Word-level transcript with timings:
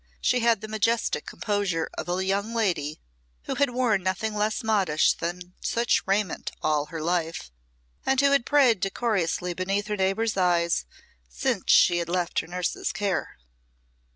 She 0.19 0.39
had 0.39 0.61
the 0.61 0.67
majestic 0.67 1.27
composure 1.27 1.87
of 1.95 2.09
a 2.09 2.25
young 2.25 2.55
lady 2.55 2.99
who 3.43 3.53
had 3.53 3.69
worn 3.69 4.01
nothing 4.01 4.33
less 4.33 4.63
modish 4.63 5.13
than 5.13 5.53
such 5.61 6.01
raiment 6.07 6.49
all 6.63 6.87
her 6.87 6.99
life, 6.99 7.51
and 8.03 8.19
who 8.19 8.31
had 8.31 8.43
prayed 8.43 8.79
decorously 8.79 9.53
beneath 9.53 9.85
her 9.85 9.95
neighbours' 9.97 10.37
eyes 10.37 10.85
since 11.29 11.65
she 11.71 11.99
had 11.99 12.09
left 12.09 12.39
her 12.39 12.47
nurse's 12.47 12.91
care. 12.91 13.37